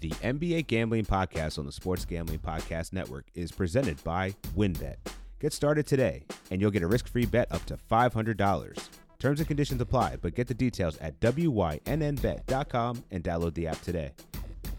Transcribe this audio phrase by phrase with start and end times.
[0.00, 4.94] The NBA Gambling Podcast on the Sports Gambling Podcast Network is presented by WynnBet.
[5.40, 8.88] Get started today, and you'll get a risk-free bet up to $500.
[9.18, 14.12] Terms and conditions apply, but get the details at wynnbet.com and download the app today.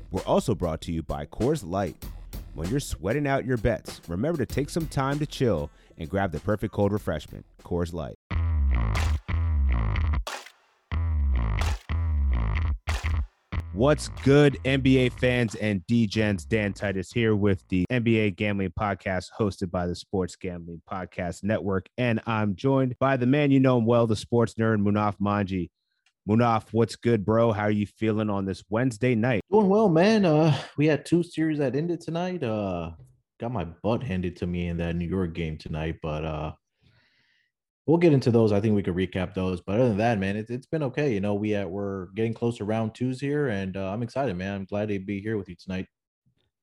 [0.09, 2.01] We're also brought to you by Coors Light.
[2.53, 6.31] When you're sweating out your bets, remember to take some time to chill and grab
[6.31, 8.15] the perfect cold refreshment, Coors Light.
[13.79, 16.45] What's good, NBA fans and DGens?
[16.45, 21.87] Dan Titus here with the NBA Gambling Podcast hosted by the Sports Gambling Podcast Network.
[21.97, 25.69] And I'm joined by the man you know him well, the sports nerd, Munaf Manji.
[26.27, 27.53] Munaf, what's good, bro?
[27.53, 29.43] How are you feeling on this Wednesday night?
[29.49, 30.25] Doing well, man.
[30.25, 32.43] Uh, we had two series that ended tonight.
[32.43, 32.91] Uh,
[33.39, 36.51] got my butt handed to me in that New York game tonight, but uh,
[37.89, 38.51] we'll get into those.
[38.51, 39.61] I think we could recap those.
[39.61, 41.11] But other than that, man, it, it's been okay.
[41.11, 44.37] You know, we uh, we're getting close to round twos here, and uh, I'm excited,
[44.37, 44.53] man.
[44.53, 45.87] I'm glad to be here with you tonight.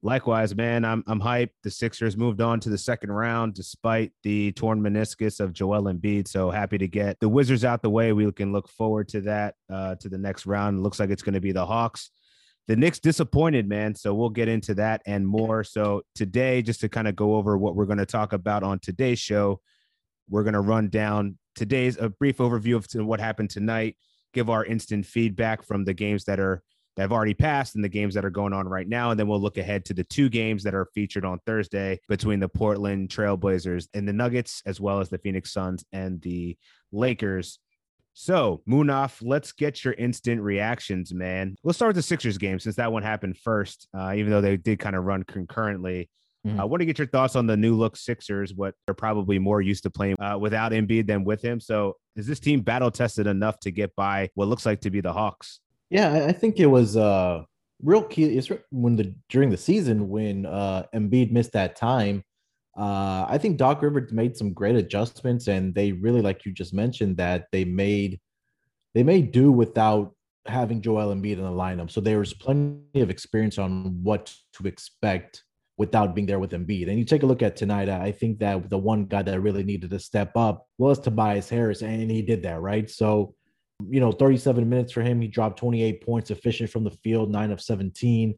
[0.02, 1.50] Likewise, man, I'm I'm hyped.
[1.64, 6.28] The Sixers moved on to the second round despite the torn meniscus of Joel Embiid.
[6.28, 8.12] So happy to get the Wizards out the way.
[8.12, 10.84] We can look forward to that uh, to the next round.
[10.84, 12.10] Looks like it's going to be the Hawks.
[12.68, 13.96] The Knicks disappointed, man.
[13.96, 15.64] So we'll get into that and more.
[15.64, 18.78] So today, just to kind of go over what we're going to talk about on
[18.80, 19.60] today's show,
[20.28, 23.96] we're going to run down today's a brief overview of what happened tonight,
[24.32, 26.62] give our instant feedback from the games that are
[26.96, 29.10] that have already passed and the games that are going on right now.
[29.10, 32.40] And then we'll look ahead to the two games that are featured on Thursday between
[32.40, 36.56] the Portland Trailblazers and the Nuggets, as well as the Phoenix Suns and the
[36.92, 37.58] Lakers.
[38.14, 41.56] So, Munaf, let's get your instant reactions, man.
[41.62, 44.56] Let's start with the Sixers game since that one happened first, uh, even though they
[44.56, 46.08] did kind of run concurrently.
[46.46, 46.60] Mm-hmm.
[46.60, 49.60] I want to get your thoughts on the new look Sixers, what they're probably more
[49.60, 51.58] used to playing uh, without Embiid than with him.
[51.58, 55.00] So, is this team battle tested enough to get by what looks like to be
[55.00, 55.60] the Hawks?
[55.90, 57.42] Yeah, I think it was uh
[57.82, 58.24] real key.
[58.24, 62.22] It's when the during the season when uh Embiid missed that time.
[62.76, 66.74] Uh, I think Doc Rivers made some great adjustments, and they really, like you just
[66.74, 68.20] mentioned, that they made
[68.94, 70.14] they made do without
[70.46, 71.90] having Joel Embiid in the lineup.
[71.90, 75.42] So there was plenty of experience on what to expect
[75.78, 76.88] without being there with Embiid.
[76.88, 79.62] And you take a look at tonight, I think that the one guy that really
[79.62, 82.88] needed to step up was Tobias Harris, and he did that, right?
[82.90, 83.34] So
[83.88, 85.20] you know, 37 minutes for him.
[85.20, 88.36] He dropped 28 points, efficient from the field, nine of 17.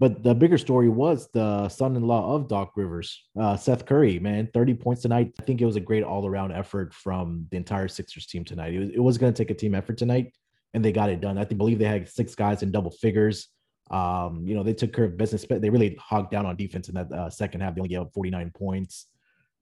[0.00, 4.20] But the bigger story was the son-in-law of Doc Rivers, uh, Seth Curry.
[4.20, 5.32] Man, 30 points tonight.
[5.40, 8.74] I think it was a great all-around effort from the entire Sixers team tonight.
[8.74, 10.32] It was, it was going to take a team effort tonight,
[10.72, 11.36] and they got it done.
[11.36, 13.48] I think, believe they had six guys in double figures.
[13.90, 15.46] Um, you know, they took care of business.
[15.48, 17.74] They really hogged down on defense in that uh, second half.
[17.74, 19.06] They only gave up 49 points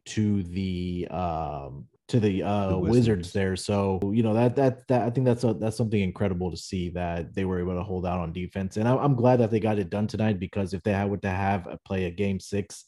[0.06, 3.56] to the um, to the uh the Wizards there.
[3.56, 6.90] So you know that that that I think that's a, that's something incredible to see
[6.90, 9.60] that they were able to hold out on defense, and I, am glad that they
[9.60, 12.38] got it done tonight because if they had would to have a play a game
[12.38, 12.84] six,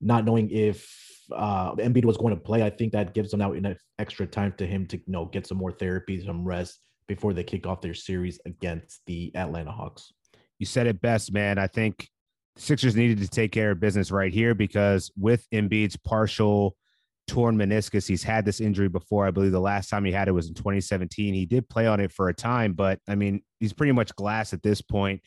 [0.00, 0.86] not knowing if
[1.32, 4.54] uh Embiid was going to play, I think that gives them now enough extra time
[4.58, 7.80] to him to you know get some more therapy, some rest before they kick off
[7.80, 10.12] their series against the Atlanta Hawks.
[10.58, 11.58] You said it best, man.
[11.58, 12.08] I think
[12.56, 16.76] Sixers needed to take care of business right here because with Embiid's partial
[17.28, 18.08] torn meniscus.
[18.08, 19.26] He's had this injury before.
[19.26, 21.34] I believe the last time he had it was in 2017.
[21.34, 24.52] He did play on it for a time, but I mean, he's pretty much glass
[24.52, 25.20] at this point.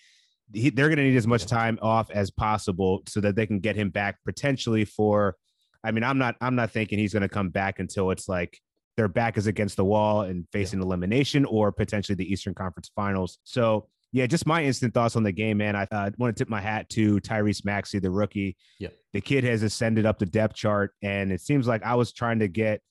[0.54, 3.60] He, they're going to need as much time off as possible so that they can
[3.60, 5.38] get him back potentially for.
[5.84, 6.36] I mean, I'm not.
[6.42, 8.60] I'm not thinking he's going to come back until it's like
[8.98, 10.86] their back is against the wall and facing yeah.
[10.86, 13.40] elimination, or potentially the Eastern Conference Finals.
[13.46, 15.76] So yeah, just my instant thoughts on the game, man.
[15.76, 18.58] I uh, want to tip my hat to Tyrese Maxey, the rookie.
[18.80, 22.12] Yeah, the kid has ascended up the depth chart, and it seems like I was
[22.12, 22.82] trying to get,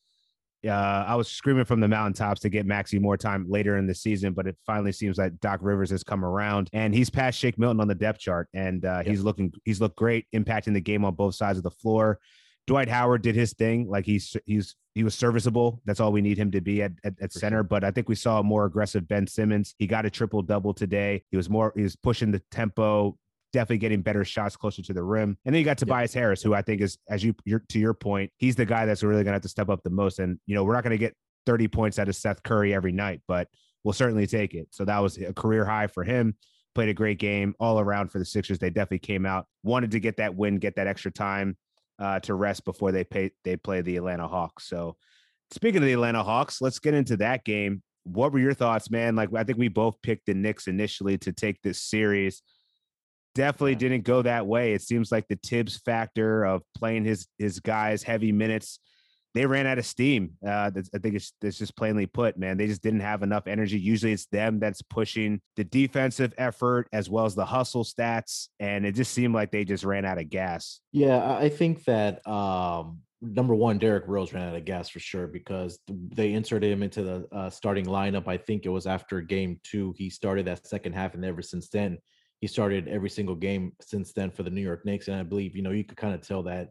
[0.67, 3.95] uh, I was screaming from the mountaintops to get Maxey more time later in the
[3.95, 7.59] season, but it finally seems like Doc Rivers has come around, and he's past Shake
[7.59, 11.05] Milton on the depth chart, and uh, he's looking, he's looked great, impacting the game
[11.05, 12.19] on both sides of the floor.
[12.67, 13.89] Dwight Howard did his thing.
[13.89, 15.81] Like he's he's he was serviceable.
[15.85, 17.59] That's all we need him to be at, at, at center.
[17.59, 17.63] Sure.
[17.63, 19.75] But I think we saw a more aggressive Ben Simmons.
[19.79, 21.23] He got a triple double today.
[21.31, 23.17] He was more he was pushing the tempo,
[23.53, 25.37] definitely getting better shots closer to the rim.
[25.45, 26.23] And then you got Tobias yeah.
[26.23, 29.23] Harris, who I think is, as you to your point, he's the guy that's really
[29.23, 30.19] going to have to step up the most.
[30.19, 31.15] And you know, we're not going to get
[31.47, 33.49] 30 points out of Seth Curry every night, but
[33.85, 34.69] we'll certainly take it.
[34.71, 36.37] So that was a career high for him.
[36.75, 38.59] Played a great game all around for the Sixers.
[38.59, 41.57] They definitely came out, wanted to get that win, get that extra time
[42.01, 44.67] uh, to rest before they pay they play the Atlanta Hawks.
[44.67, 44.97] So
[45.53, 47.83] speaking of the Atlanta Hawks, let's get into that game.
[48.05, 49.15] What were your thoughts, man?
[49.15, 52.43] Like I think we both picked the Knicks initially to take this series.
[53.35, 54.73] Definitely didn't go that way.
[54.73, 58.81] It seems like the Thibs factor of playing his his guys heavy minutes
[59.35, 60.33] they ran out of steam.
[60.45, 62.57] Uh, I think it's, it's just plainly put, man.
[62.57, 63.79] They just didn't have enough energy.
[63.79, 68.49] Usually it's them that's pushing the defensive effort as well as the hustle stats.
[68.59, 70.81] And it just seemed like they just ran out of gas.
[70.93, 75.27] Yeah, I think that um, number one, Derrick Rose ran out of gas for sure
[75.27, 78.27] because they inserted him into the uh, starting lineup.
[78.27, 79.95] I think it was after game two.
[79.97, 81.99] He started that second half, and ever since then,
[82.41, 85.09] he started every single game since then for the New York Knicks.
[85.09, 86.71] And I believe, you know, you could kind of tell that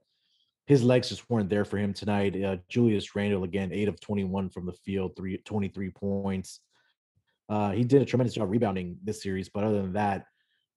[0.69, 2.42] his legs just weren't there for him tonight.
[2.42, 6.60] Uh, Julius Randle again, eight of 21 from the field, three, 23 points.
[7.50, 10.25] Uh, he did a tremendous job rebounding this series, but other than that,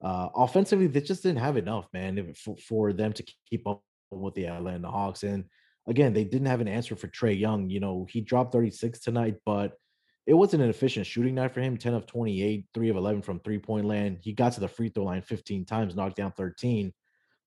[0.03, 4.33] uh, offensively, they just didn't have enough, man, for, for them to keep up with
[4.33, 5.25] the Atlanta Hawks.
[5.25, 5.45] And
[5.87, 7.69] again, they didn't have an answer for Trae Young.
[7.69, 9.75] You know, he dropped 36 tonight, but
[10.27, 13.41] it wasn't an efficient shooting night for him 10 of 28, 3 of 11 from
[13.41, 14.21] three point land.
[14.23, 16.95] He got to the free throw line 15 times, knocked down 13.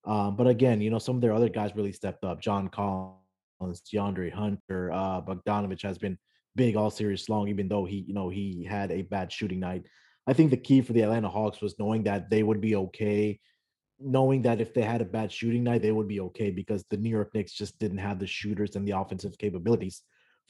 [0.05, 2.39] Um, but again, you know, some of their other guys really stepped up.
[2.39, 3.17] John Collins,
[3.61, 6.17] DeAndre Hunter, uh, Bogdanovic has been
[6.55, 9.83] big all series long, even though he, you know, he had a bad shooting night.
[10.27, 13.39] I think the key for the Atlanta Hawks was knowing that they would be okay,
[13.99, 16.97] knowing that if they had a bad shooting night, they would be okay because the
[16.97, 20.03] New York Knicks just didn't have the shooters and the offensive capabilities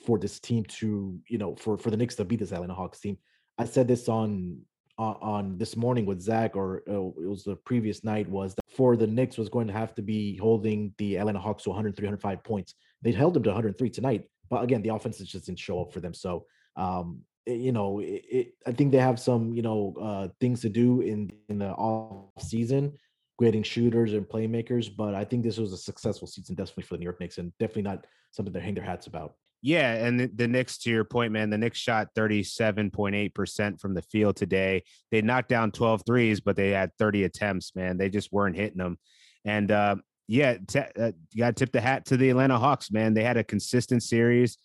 [0.06, 3.00] for this team to, you know, for for the Knicks to beat this Atlanta Hawks
[3.00, 3.18] team.
[3.58, 4.62] I said this on
[4.98, 8.65] on, on this morning with Zach, or uh, it was the previous night, was that
[8.76, 11.96] for the Knicks was going to have to be holding the Atlanta Hawks to 100,
[11.96, 12.76] 305 points.
[13.02, 16.00] They held them to 103 tonight, but again, the offense just didn't show up for
[16.00, 16.14] them.
[16.14, 16.46] So,
[16.76, 20.62] um, it, you know, it, it, I think they have some, you know, uh, things
[20.62, 22.94] to do in in the off season,
[23.40, 24.90] getting shooters and playmakers.
[24.96, 27.52] But I think this was a successful season, definitely for the New York Knicks, and
[27.60, 29.36] definitely not something to hang their hats about.
[29.62, 34.02] Yeah, and the, the Knicks, to your point, man, the Knicks shot 37.8% from the
[34.04, 34.84] field today.
[35.10, 37.98] They knocked down 12 threes, but they had 30 attempts, man.
[37.98, 39.00] They just weren't hitting them.
[39.44, 39.96] And uh,
[40.28, 43.14] yeah, t- uh, you got to tip the hat to the Atlanta Hawks, man.
[43.14, 44.58] They had a consistent series.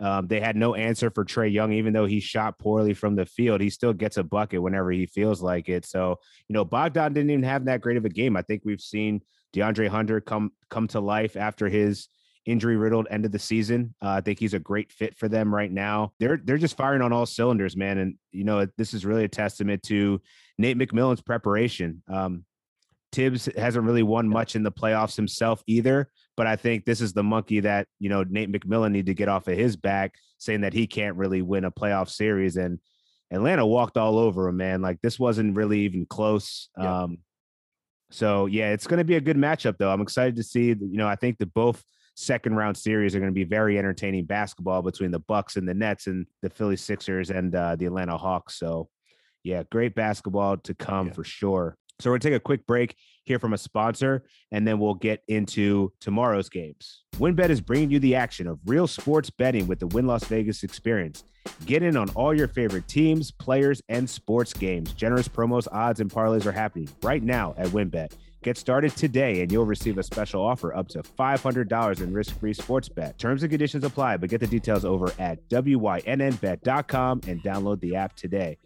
[0.00, 3.26] Um, they had no answer for Trae Young, even though he shot poorly from the
[3.26, 3.60] field.
[3.60, 5.84] He still gets a bucket whenever he feels like it.
[5.84, 6.16] So,
[6.48, 8.36] you know, Bogdan didn't even have that great of a game.
[8.36, 9.20] I think we've seen
[9.54, 12.08] DeAndre Hunter come come to life after his–
[12.46, 13.94] injury riddled end of the season.
[14.02, 16.12] Uh, I think he's a great fit for them right now.
[16.18, 17.98] They're they're just firing on all cylinders, man.
[17.98, 20.20] And you know this is really a testament to
[20.58, 22.02] Nate McMillan's preparation.
[22.08, 22.44] Um,
[23.12, 27.12] Thibs hasn't really won much in the playoffs himself either, but I think this is
[27.12, 30.62] the monkey that you know Nate McMillan need to get off of his back, saying
[30.62, 32.56] that he can't really win a playoff series.
[32.56, 32.78] And
[33.30, 34.80] Atlanta walked all over him, man.
[34.80, 36.68] Like this wasn't really even close.
[36.78, 37.02] Yeah.
[37.02, 37.18] Um,
[38.10, 39.90] so yeah, it's going to be a good matchup, though.
[39.90, 40.68] I'm excited to see.
[40.68, 41.82] You know, I think that both
[42.14, 45.74] second round series are going to be very entertaining basketball between the Bucks and the
[45.74, 48.58] Nets and the Philly Sixers and uh, the Atlanta Hawks.
[48.58, 48.88] So,
[49.42, 51.12] yeah, great basketball to come yeah.
[51.12, 51.76] for sure.
[52.00, 55.22] So we're gonna take a quick break, hear from a sponsor, and then we'll get
[55.28, 57.02] into tomorrow's games.
[57.16, 60.62] WynnBET is bringing you the action of real sports betting with the Wynn Las Vegas
[60.62, 61.24] experience.
[61.66, 64.92] Get in on all your favorite teams, players, and sports games.
[64.94, 68.12] Generous promos, odds, and parlays are happening right now at WynnBET.
[68.42, 72.54] Get started today and you'll receive a special offer up to $500 in risk free
[72.54, 73.18] sports bet.
[73.18, 78.16] Terms and conditions apply, but get the details over at WYNNBet.com and download the app
[78.16, 78.56] today.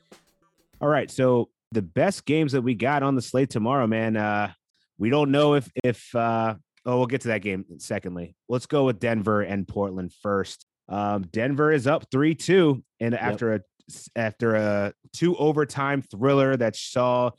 [0.81, 1.11] All right.
[1.11, 4.17] So, the best games that we got on the slate tomorrow, man.
[4.17, 4.53] Uh,
[4.97, 6.55] we don't know if, if, uh,
[6.87, 8.37] oh, we'll get to that game secondly.
[8.49, 10.67] Let's go with Denver and Portland first.
[10.89, 12.85] Um, Denver is up 3 2.
[13.01, 13.21] And yep.
[13.21, 13.61] after a
[14.17, 17.31] after a two overtime thriller that saw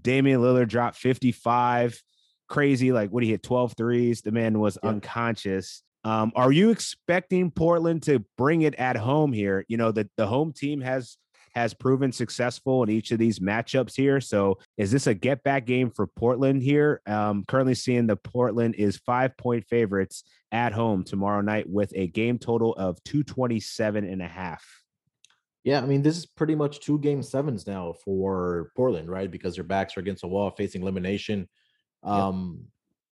[0.00, 2.00] Damian Lillard dropped 55.
[2.48, 2.92] Crazy.
[2.92, 4.22] Like, what he hit 12 threes.
[4.22, 4.90] The man was yeah.
[4.90, 5.82] unconscious.
[6.04, 9.64] Um, are you expecting Portland to bring it at home here?
[9.68, 11.16] You know, that the home team has
[11.54, 14.20] has proven successful in each of these matchups here.
[14.20, 17.00] So is this a get back game for Portland here?
[17.06, 22.06] Um, currently seeing the Portland is five point favorites at home tomorrow night with a
[22.06, 24.81] game total of 227 and a half.
[25.64, 29.30] Yeah, I mean, this is pretty much two game sevens now for Portland, right?
[29.30, 31.48] Because their backs are against the wall, facing elimination.
[32.02, 32.66] Um,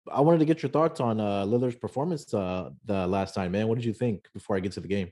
[0.07, 0.17] yep.
[0.17, 3.69] I wanted to get your thoughts on uh, Lillard's performance uh, the last time, man.
[3.69, 5.11] What did you think before I get to the game?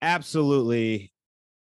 [0.00, 1.12] Absolutely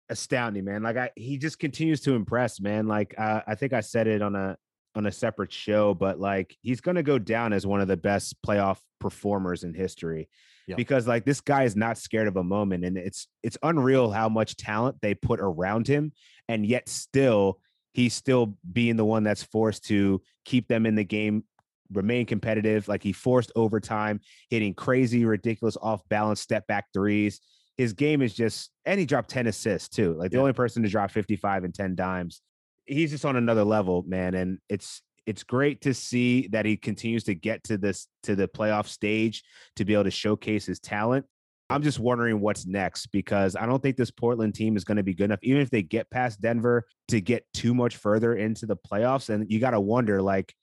[0.09, 0.83] astounding, man.
[0.83, 2.87] Like I, he just continues to impress, man.
[2.87, 4.57] Like uh, I think I said it on a
[4.95, 7.97] on a separate show, but like he's going to go down as one of the
[7.97, 10.29] best playoff performers in history
[10.75, 14.29] because like this guy is not scared of a moment and it's it's unreal how
[14.29, 16.11] much talent they put around him
[16.47, 17.59] and yet still
[17.93, 21.43] he's still being the one that's forced to keep them in the game
[21.91, 27.39] remain competitive like he forced overtime hitting crazy ridiculous off balance step back threes.
[27.77, 30.89] His game is just and he dropped 10 assists too like the only person to
[30.89, 32.41] drop 55 and 10 dimes.
[32.85, 37.23] He's just on another level man and it's it's great to see that he continues
[37.25, 39.43] to get to this to the playoff stage
[39.75, 41.25] to be able to showcase his talent.
[41.69, 45.03] I'm just wondering what's next because I don't think this Portland team is going to
[45.03, 48.65] be good enough, even if they get past Denver, to get too much further into
[48.65, 49.29] the playoffs.
[49.29, 50.53] And you got to wonder, like,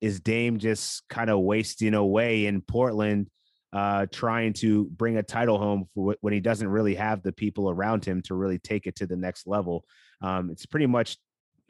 [0.00, 3.28] is Dame just kind of wasting away in Portland,
[3.72, 8.04] uh, trying to bring a title home when he doesn't really have the people around
[8.04, 9.84] him to really take it to the next level?
[10.20, 11.16] Um, it's pretty much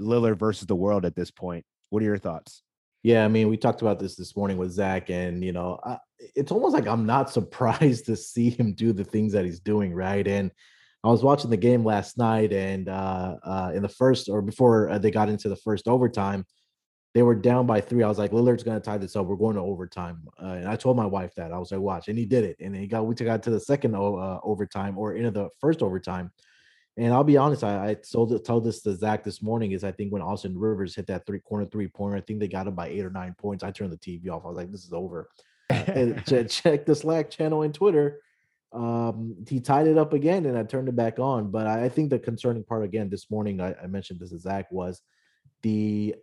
[0.00, 1.64] Lillard versus the world at this point.
[1.92, 2.62] What are your thoughts?
[3.02, 5.98] Yeah, I mean, we talked about this this morning with Zach, and you know, I,
[6.34, 9.92] it's almost like I'm not surprised to see him do the things that he's doing,
[9.92, 10.26] right?
[10.26, 10.50] And
[11.04, 14.88] I was watching the game last night, and uh, uh, in the first or before
[14.88, 16.46] uh, they got into the first overtime,
[17.12, 18.02] they were down by three.
[18.02, 19.26] I was like, Lillard's going to tie this up.
[19.26, 20.26] We're going to overtime.
[20.42, 21.52] Uh, and I told my wife that.
[21.52, 22.56] I was like, watch, and he did it.
[22.58, 25.82] And then he got we got to the second uh, overtime or into the first
[25.82, 26.32] overtime,
[26.96, 29.72] and I'll be honest, I, I told told this to Zach this morning.
[29.72, 32.48] Is I think when Austin Rivers hit that three corner three pointer, I think they
[32.48, 33.64] got him by eight or nine points.
[33.64, 34.44] I turned the TV off.
[34.44, 35.30] I was like, this is over.
[35.70, 38.20] and check the Slack channel and Twitter.
[38.72, 41.50] Um, he tied it up again, and I turned it back on.
[41.50, 44.38] But I, I think the concerning part again this morning, I, I mentioned this to
[44.38, 45.00] Zach was
[45.62, 46.14] the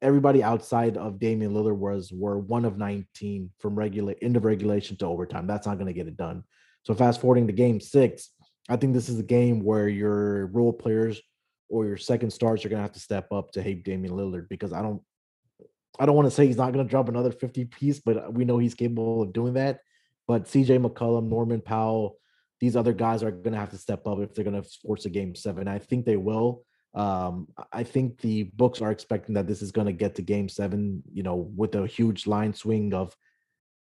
[0.00, 4.96] everybody outside of Damian Lillard was were one of 19 from regular end of regulation
[4.98, 5.46] to overtime.
[5.46, 6.44] That's not going to get it done.
[6.84, 8.30] So fast forwarding to game six,
[8.68, 11.20] I think this is a game where your role players
[11.68, 14.48] or your second stars are going to have to step up to hate Damian Lillard
[14.48, 15.02] because I don't
[15.98, 18.44] I don't want to say he's not going to drop another 50 piece, but we
[18.44, 19.80] know he's capable of doing that.
[20.28, 22.18] But CJ McCollum, Norman Powell,
[22.60, 25.06] these other guys are going to have to step up if they're going to force
[25.06, 25.66] a game seven.
[25.66, 26.64] I think they will.
[26.94, 30.48] Um, I think the books are expecting that this is going to get to game
[30.48, 33.14] seven, you know, with a huge line swing of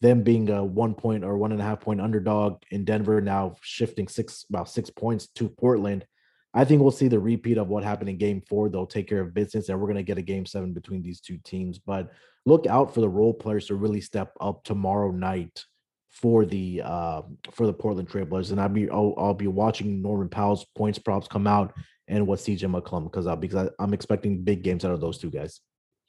[0.02, 3.54] them being a one point or one and a half point underdog in Denver, now
[3.62, 6.04] shifting six about six points to Portland.
[6.52, 8.68] I think we'll see the repeat of what happened in game four.
[8.68, 11.20] They'll take care of business, and we're going to get a game seven between these
[11.20, 11.78] two teams.
[11.78, 12.10] But
[12.44, 15.64] look out for the role players to really step up tomorrow night
[16.10, 20.28] for the uh, for the Portland Trailblazers, and I'll be I'll, I'll, be watching Norman
[20.28, 21.72] Powell's points props come out
[22.08, 25.18] and what CJ McCollum comes out because I, I'm expecting big games out of those
[25.18, 25.60] two guys.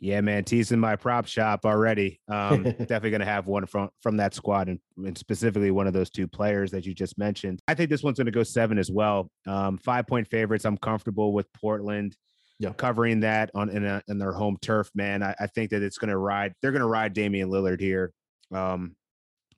[0.04, 2.20] Yeah, man, teasing my prop shop already.
[2.28, 5.94] Um, definitely going to have one from from that squad, and, and, specifically one of
[5.94, 7.62] those two players that you just mentioned.
[7.70, 9.32] I think this one's going to go seven as well.
[9.48, 10.66] Um, five point favorites.
[10.66, 12.18] I'm comfortable with Portland.
[12.60, 12.74] Yeah.
[12.74, 15.24] covering that on in, a, in their home turf, man.
[15.24, 16.54] I, I think that it's going to ride.
[16.62, 18.12] They're going to ride Damian Lillard here.
[18.54, 18.96] Um,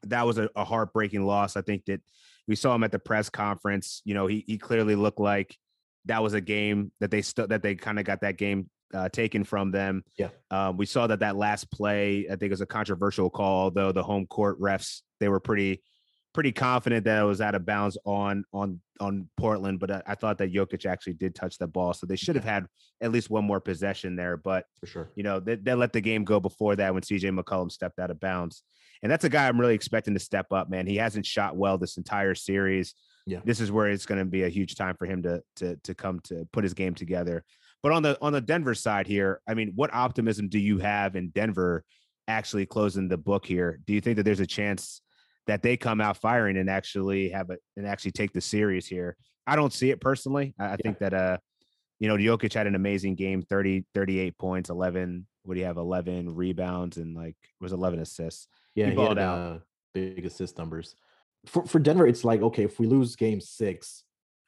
[0.03, 1.57] that was a, a heartbreaking loss.
[1.57, 2.01] I think that
[2.47, 4.03] we saw him at the press conference.
[4.05, 5.57] You know, he he clearly looked like
[6.05, 9.09] that was a game that they still that they kind of got that game uh,
[9.09, 10.03] taken from them.
[10.17, 10.29] Yeah.
[10.51, 13.71] Um, we saw that that last play, I think, was a controversial call.
[13.71, 15.81] Though the home court refs, they were pretty,
[16.33, 19.79] pretty confident that it was out of bounds on on on Portland.
[19.79, 22.45] But I, I thought that Jokic actually did touch the ball, so they should have
[22.45, 22.65] had
[23.01, 24.37] at least one more possession there.
[24.37, 27.37] But for sure, you know, they, they let the game go before that when CJ
[27.37, 28.63] McCollum stepped out of bounds,
[29.01, 30.69] and that's a guy I'm really expecting to step up.
[30.69, 32.93] Man, he hasn't shot well this entire series.
[33.25, 33.39] Yeah.
[33.43, 35.95] This is where it's going to be a huge time for him to to to
[35.95, 37.43] come to put his game together.
[37.85, 41.15] But on the on the Denver side here, I mean, what optimism do you have
[41.15, 41.83] in Denver
[42.27, 43.79] actually closing the book here?
[43.85, 45.01] Do you think that there's a chance
[45.45, 49.15] that they come out firing and actually have it and actually take the series here?
[49.45, 50.55] I don't see it personally.
[50.57, 51.37] I, I think that uh,
[51.99, 55.27] you know, Jokic had an amazing game, 30, 38 points, 11.
[55.43, 55.77] What do you have?
[55.77, 58.47] 11 rebounds and like was 11 assists.
[58.73, 59.59] Yeah, he, he had uh,
[59.93, 60.95] big assist numbers.
[61.45, 64.05] For for Denver, it's like okay, if we lose game six,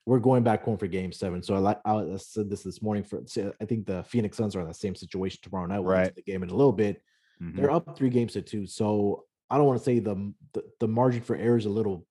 [0.08, 1.44] we're going back home for game seven.
[1.44, 3.22] So I like I said this this morning for
[3.60, 5.80] I think the Phoenix Suns are in the same situation tomorrow night.
[5.80, 6.16] We'll right.
[6.16, 7.02] The game in a little bit.
[7.42, 7.58] Mm-hmm.
[7.58, 8.68] They're up three games to two.
[8.68, 12.08] So I don't want to say the, the the margin for error is a little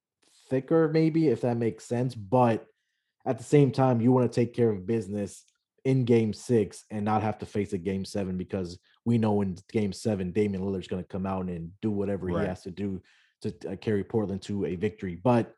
[0.51, 2.15] thicker, maybe if that makes sense.
[2.15, 2.67] But
[3.25, 5.45] at the same time, you want to take care of business
[5.87, 9.57] in game six and not have to face a game seven because we know in
[9.73, 12.43] game seven, Damian Lillard's going to come out and do whatever right.
[12.43, 13.01] he has to do
[13.41, 15.15] to uh, carry Portland to a victory.
[15.15, 15.55] But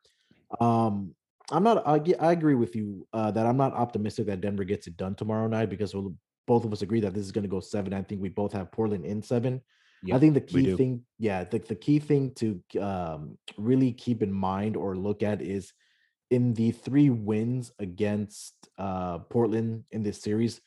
[0.61, 1.15] um
[1.51, 1.87] I'm not.
[1.87, 5.15] I, I agree with you uh, that I'm not optimistic that Denver gets it done
[5.15, 6.15] tomorrow night because we'll,
[6.47, 7.95] both of us agree that this is going to go seven.
[7.95, 9.63] I think we both have Portland in seven.
[10.05, 14.23] Yep, I think the key thing, yeah, the, the key thing to um, really keep
[14.23, 15.73] in mind or look at is
[16.31, 20.61] in the three wins against uh, Portland in this series,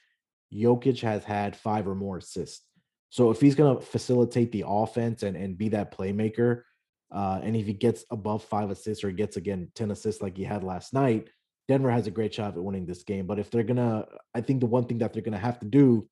[0.54, 2.66] Jokic has had five or more assists.
[3.10, 6.64] So if he's going to facilitate the offense and, and be that playmaker,
[7.12, 10.44] uh, and if he gets above five assists or gets again 10 assists like he
[10.44, 11.30] had last night,
[11.68, 13.26] Denver has a great shot at winning this game.
[13.28, 16.08] But if they're gonna, I think the one thing that they're gonna have to do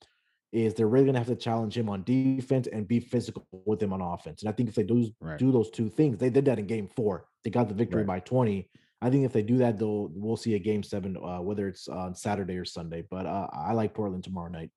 [0.52, 3.94] is they're really gonna have to challenge him on defense and be physical with him
[3.94, 4.42] on offense.
[4.42, 5.40] And I think if they do right.
[5.40, 7.26] do those two things, they did that in game four.
[7.44, 8.08] They got the victory right.
[8.08, 8.70] by 20.
[9.02, 11.88] I think if they do that, they'll we'll see a game seven, uh, whether it's
[11.88, 13.04] on Saturday or Sunday.
[13.10, 14.72] But uh, I like Portland tomorrow night.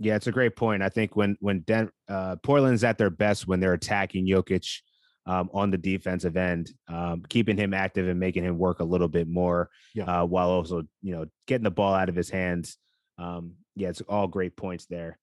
[0.00, 0.82] Yeah, it's a great point.
[0.82, 4.80] I think when when Den- uh, Portland's at their best when they're attacking Jokic
[5.28, 9.06] um, on the defensive end, um, keeping him active and making him work a little
[9.08, 10.22] bit more, Yeah.
[10.22, 12.78] uh, while also you know getting the ball out of his hands.
[13.18, 15.18] Um, yeah, it's all great points there.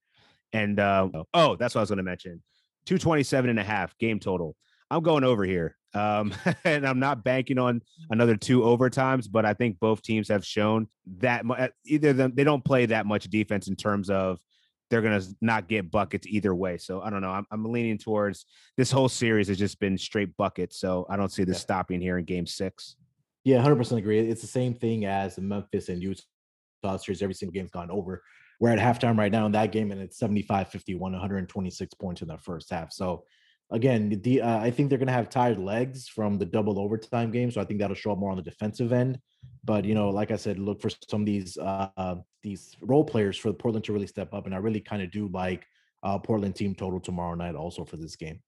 [0.54, 2.42] And uh, oh, that's what I was going to mention.
[2.86, 4.56] 227 and a half game total.
[4.92, 5.76] I'm going over here.
[5.94, 6.34] Um,
[6.64, 10.88] and I'm not banking on another two overtimes, but I think both teams have shown
[11.18, 14.40] that mu- uh, either them they don't play that much defense in terms of
[14.90, 16.78] they're gonna not get buckets either way.
[16.78, 17.32] So I don't know.
[17.32, 18.46] I'm, I'm leaning towards
[18.78, 20.80] this whole series has just been straight buckets.
[20.80, 21.62] So I don't see this Yeah.
[21.62, 22.96] stopping here in game six.
[23.44, 24.20] Yeah, hundred percent agree.
[24.20, 27.22] It's the same thing as the Memphis and Utah series.
[27.22, 28.24] Every single game's gone over.
[28.60, 32.38] We're at halftime right now in that game, and it's 75-51, 126 points in the
[32.38, 32.92] first half.
[32.94, 33.26] So
[33.72, 37.52] again, the uh, I think they're gonna have tired legs from the double overtime game.
[37.52, 39.20] So I think that'll show up more on the defensive end.
[39.64, 43.38] But you know, like I said, look for some of these uh these role players
[43.38, 44.46] for Portland to really step up.
[44.46, 45.66] And I really kind of do like
[46.04, 48.42] uh Portland team total tomorrow night also for this game.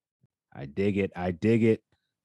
[0.56, 1.12] I dig it.
[1.16, 1.82] I dig it.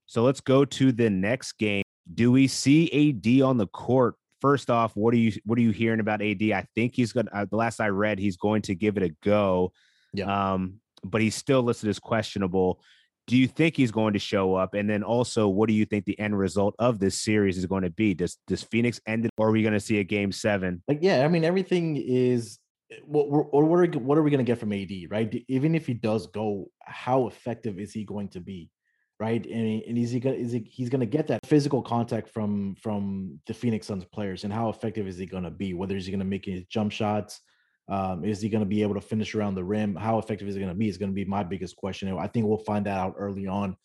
[0.07, 1.83] So let's go to the next game.
[2.13, 4.15] Do we see AD on the court?
[4.41, 6.43] First off, what are you what are you hearing about AD?
[6.43, 7.27] I think he's going.
[7.27, 9.73] to Uh, the last I read, he's going to give it a go.
[10.13, 10.53] Yeah.
[10.53, 12.81] Um, but he's still listed as questionable.
[13.29, 14.75] Do you think he's going to show up?
[14.75, 17.85] And then also, what do you think the end result of this series is going
[17.85, 18.15] to be?
[18.15, 20.83] Does does Phoenix end it, or are we going to see a game seven?
[20.89, 22.59] like yeah i mean everything is
[23.05, 25.95] what what, are what are we going to get from ad right even if he
[25.95, 28.71] does go how effective is he going to be
[29.19, 32.29] right and, and is he going is he he's going to get that physical contact
[32.29, 35.97] from from the phoenix suns players and how effective is he going to be whether
[35.97, 37.41] is he going to make his jump shots
[37.89, 40.55] um, is he going to be able to finish around the rim how effective is
[40.55, 42.87] he going to be is going to be my biggest question i think we'll find
[42.87, 43.77] that out early on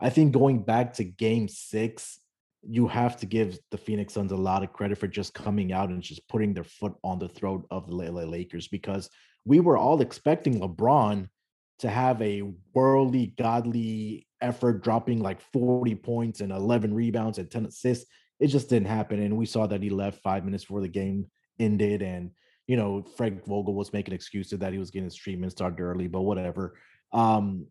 [0.00, 2.18] i think going back to game six
[2.68, 5.90] you have to give the Phoenix Suns a lot of credit for just coming out
[5.90, 9.10] and just putting their foot on the throat of the LA Lakers because
[9.44, 11.28] we were all expecting LeBron
[11.80, 12.42] to have a
[12.72, 18.06] worldly, godly effort, dropping like 40 points and 11 rebounds and 10 assists.
[18.40, 19.20] It just didn't happen.
[19.20, 21.26] And we saw that he left five minutes before the game
[21.58, 22.02] ended.
[22.02, 22.30] And,
[22.66, 26.08] you know, Frank Vogel was making excuses that he was getting his treatment started early,
[26.08, 26.74] but whatever.
[27.12, 27.66] Um,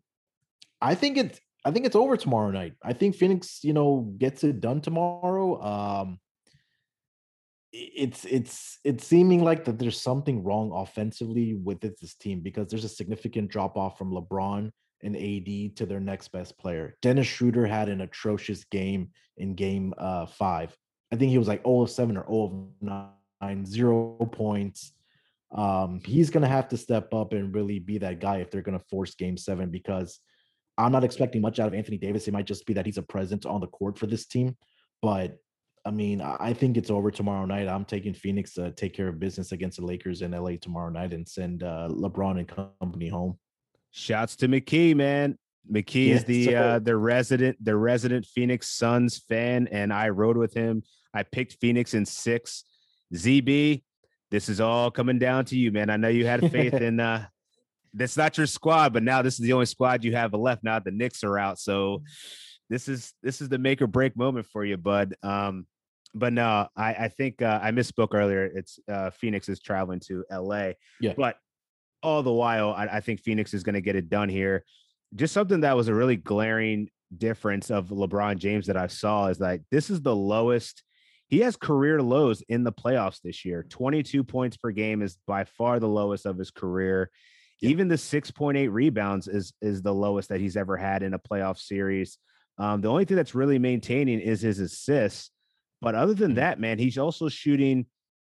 [0.80, 2.74] I think it's I think it's over tomorrow night.
[2.82, 5.62] I think Phoenix, you know, gets it done tomorrow.
[5.62, 6.18] Um
[7.72, 12.84] it's it's it's seeming like that there's something wrong offensively with this, team because there's
[12.84, 14.70] a significant drop off from LeBron
[15.02, 16.96] and AD to their next best player.
[17.02, 20.76] Dennis Schroeder had an atrocious game in game uh 5.
[21.12, 23.08] I think he was like 0 of 7 or 0 of 9,
[23.66, 24.92] zero points.
[25.52, 28.82] Um, he's gonna have to step up and really be that guy if they're gonna
[28.90, 30.20] force game seven because
[30.76, 32.26] I'm not expecting much out of Anthony Davis.
[32.26, 34.56] It might just be that he's a presence on the court for this team.
[35.00, 35.36] But
[35.86, 37.68] I mean, I think it's over tomorrow night.
[37.68, 41.12] I'm taking Phoenix to take care of business against the Lakers in LA tomorrow night
[41.12, 43.38] and send uh, LeBron and company home.
[43.90, 45.38] Shouts to McKee, man.
[45.70, 46.58] McKee is the sir.
[46.58, 50.82] uh the resident the resident Phoenix Suns fan, and I rode with him.
[51.14, 52.64] I picked Phoenix in six.
[53.12, 53.82] ZB,
[54.30, 55.90] this is all coming down to you, man.
[55.90, 57.26] I know you had faith in uh
[57.96, 60.64] that's not your squad, but now this is the only squad you have left.
[60.64, 62.02] Now the Knicks are out, so
[62.68, 65.14] this is this is the make or break moment for you, bud.
[65.22, 65.66] Um,
[66.14, 68.44] but no, I I think uh, I misspoke earlier.
[68.46, 71.14] It's uh Phoenix is traveling to LA, Yeah.
[71.16, 71.36] but
[72.02, 74.62] all the while, I, I think Phoenix is going to get it done here.
[75.14, 79.40] Just something that was a really glaring difference of LeBron James that I saw is
[79.40, 80.82] like this is the lowest.
[81.34, 83.64] He has career lows in the playoffs this year.
[83.64, 87.10] 22 points per game is by far the lowest of his career.
[87.60, 87.70] Yeah.
[87.70, 91.58] Even the 6.8 rebounds is is the lowest that he's ever had in a playoff
[91.58, 92.18] series.
[92.56, 95.32] Um, the only thing that's really maintaining is his assists.
[95.80, 96.36] But other than Mhm.
[96.36, 97.86] that, man, he's also shooting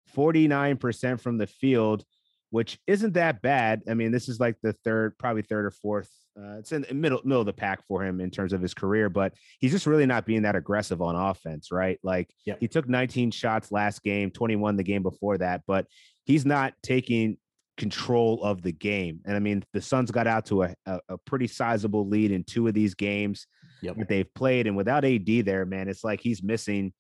[0.07, 2.05] 49% from the field,
[2.51, 3.81] which isn't that bad.
[3.89, 6.09] I mean, this is like the third, probably third or fourth.
[6.37, 8.73] Uh, it's in the middle middle of the pack for him in terms of his
[8.73, 11.97] career, but he's just really not being that aggressive on offense, right?
[12.03, 12.57] Like Yep.
[12.59, 15.85] he took 19 shots last game, 21 the game before that, but
[16.25, 17.37] he's not taking
[17.77, 19.19] control of the game.
[19.25, 22.43] And I mean, the Suns got out to a, a, a pretty sizable lead in
[22.43, 23.47] two of these games
[23.81, 23.97] Yep.
[23.97, 24.65] that they've played.
[24.67, 26.91] And without AD there, man, it's like he's missing,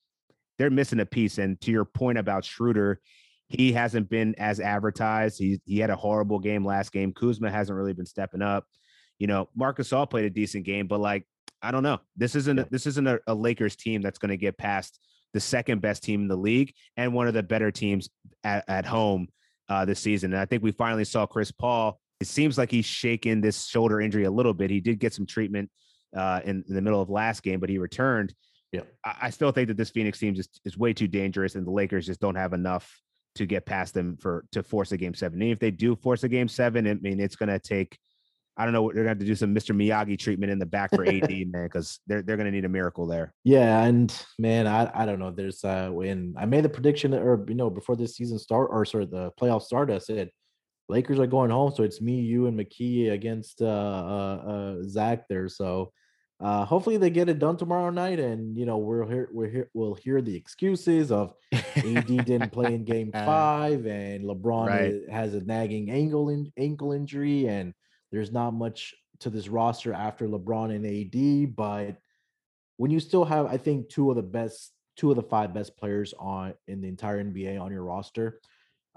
[0.59, 1.37] they're missing a piece.
[1.39, 2.99] And to your point about Schroeder,
[3.47, 5.37] he hasn't been as advertised.
[5.37, 7.13] He he had a horrible game last game.
[7.13, 8.65] Kuzma hasn't really been stepping up.
[9.19, 11.27] You know, Marc Gasol played a decent game, but like,
[11.61, 11.99] I don't know.
[12.17, 14.99] This isn't a, this isn't a, a Lakers team that's going to get past
[15.33, 18.09] the second best team in the league and one of the better teams
[18.43, 19.27] at, at home
[19.69, 20.33] uh, this season.
[20.33, 21.99] And I think we finally saw Chris Paul.
[22.19, 24.69] It seems like he's shaken this shoulder injury a little bit.
[24.69, 25.69] He did get some treatment
[26.15, 28.33] uh, in, in the middle of last game, but he returned.
[28.71, 28.81] Yeah.
[29.05, 31.71] I, I still think that this Phoenix team just is way too dangerous, and the
[31.71, 33.01] Lakers just don't have enough
[33.35, 35.41] to get past them for to force a game seven.
[35.41, 37.97] And if they do force a game seven, I mean it's going to take
[38.57, 38.87] I don't know.
[38.87, 39.75] They're gonna have to do some Mr.
[39.75, 43.05] Miyagi treatment in the back for AD, man, because they're they're gonna need a miracle
[43.05, 43.33] there.
[43.43, 45.31] Yeah, and man, I, I don't know.
[45.31, 48.85] There's uh when I made the prediction or you know before this season start or
[48.85, 50.29] sort of the playoff started, I said
[50.87, 55.27] Lakers are going home, so it's me, you, and McKee against uh, uh, uh Zach
[55.27, 55.49] there.
[55.49, 55.91] So
[56.39, 59.69] uh, hopefully they get it done tomorrow night, and you know we're here, we're here,
[59.73, 65.09] we'll hear the excuses of AD didn't play in Game Five, and LeBron right.
[65.09, 67.73] has a nagging ankle in, ankle injury, and
[68.11, 71.55] there's not much to this roster after LeBron and AD.
[71.55, 71.97] But
[72.75, 75.77] when you still have, I think, two of the best, two of the five best
[75.77, 78.41] players on in the entire NBA on your roster,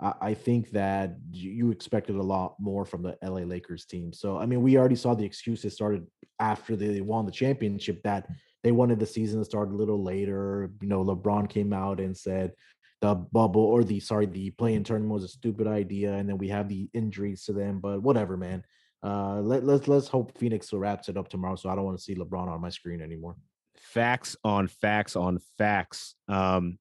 [0.01, 4.13] I think that you expected a lot more from the LA Lakers team.
[4.13, 6.07] So, I mean, we already saw the excuses started
[6.39, 8.29] after they won the championship that
[8.63, 10.71] they wanted the season to start a little later.
[10.81, 12.53] You know, LeBron came out and said
[13.01, 16.49] the bubble or the sorry, the play-in tournament was a stupid idea, and then we
[16.49, 17.81] have the injuries to them.
[17.81, 18.65] But whatever, man.
[19.03, 21.57] Uh, let, let's let's hope Phoenix wraps it up tomorrow.
[21.57, 23.37] So I don't want to see LeBron on my screen anymore.
[23.77, 26.15] Facts on facts on facts.
[26.29, 26.79] Um,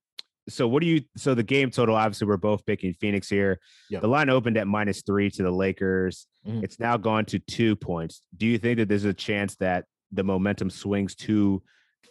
[0.50, 4.02] so what do you so the game total obviously we're both picking phoenix here yep.
[4.02, 6.64] the line opened at minus three to the lakers mm-hmm.
[6.64, 10.24] it's now gone to two points do you think that there's a chance that the
[10.24, 11.62] momentum swings to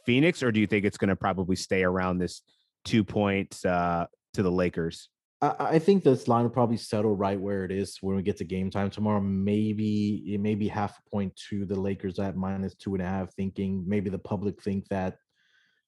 [0.05, 2.43] phoenix or do you think it's going to probably stay around this
[2.85, 5.09] two points uh, to the lakers
[5.41, 8.39] I, I think this line will probably settle right where it is when we get
[8.39, 9.21] to game time tomorrow.
[9.21, 13.07] Maybe it may be half a point to the Lakers at minus two and a
[13.07, 15.19] half, thinking maybe the public think that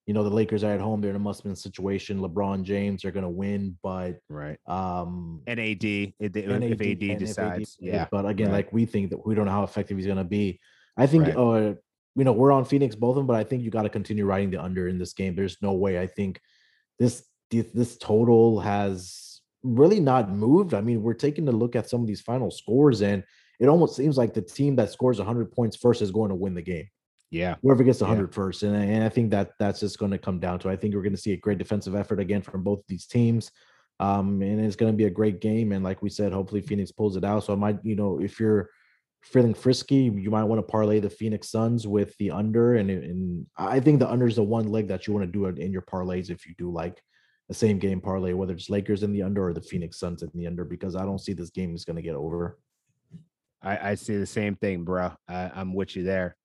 [0.08, 2.18] you know the Lakers are at home; they're in a must-win situation.
[2.18, 4.58] LeBron James are going to win, but right.
[4.66, 8.06] Um, and AD, if, NAD, if AD decides, if AD, yeah.
[8.10, 8.64] But again, right.
[8.64, 10.60] like we think that we don't know how effective he's going to be.
[10.96, 11.36] I think, right.
[11.36, 11.74] uh,
[12.16, 14.24] you know, we're on Phoenix both of them, but I think you got to continue
[14.24, 15.36] riding the under in this game.
[15.36, 16.00] There's no way.
[16.00, 16.40] I think
[16.98, 20.72] this this total has really not moved.
[20.72, 23.22] I mean, we're taking a look at some of these final scores, and
[23.60, 26.54] it almost seems like the team that scores 100 points first is going to win
[26.54, 26.88] the game.
[27.30, 27.56] Yeah.
[27.62, 28.34] Whoever gets 100 yeah.
[28.34, 28.62] first.
[28.62, 31.02] And, and I think that that's just going to come down to, I think we're
[31.02, 33.50] going to see a great defensive effort again from both these teams.
[34.00, 35.72] Um, and it's going to be a great game.
[35.72, 37.44] And like we said, hopefully Phoenix pulls it out.
[37.44, 38.70] So I might, you know, if you're
[39.22, 42.76] feeling frisky, you might want to parlay the Phoenix Suns with the under.
[42.76, 45.46] And, and I think the under is the one leg that you want to do
[45.46, 47.02] it in your parlays if you do like
[47.50, 50.30] a same game parlay, whether it's Lakers in the under or the Phoenix Suns in
[50.34, 52.58] the under, because I don't see this game is going to get over.
[53.62, 55.12] I, I see the same thing, bro.
[55.28, 56.36] I, I'm with you there.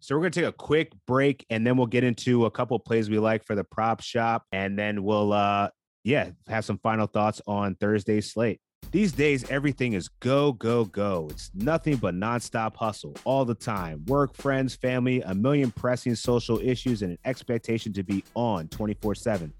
[0.00, 2.78] So we're going to take a quick break and then we'll get into a couple
[2.78, 4.44] plays we like for the prop shop.
[4.50, 5.68] And then we'll, uh,
[6.04, 8.60] yeah, have some final thoughts on Thursday's slate.
[8.92, 11.28] These days, everything is go, go, go.
[11.30, 14.04] It's nothing but nonstop hustle all the time.
[14.06, 19.14] Work, friends, family, a million pressing social issues, and an expectation to be on 24
[19.14, 19.52] 7.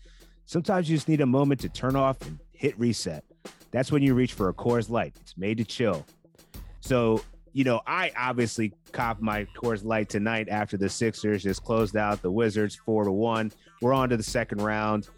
[0.47, 3.23] Sometimes you just need a moment to turn off and hit reset.
[3.71, 5.15] That's when you reach for a Coors Light.
[5.21, 6.05] It's made to chill.
[6.81, 7.23] So
[7.53, 12.23] you know, I obviously cop my Coors Light tonight after the Sixers just closed out
[12.23, 13.53] the Wizards four to one.
[13.81, 15.09] We're on to the second round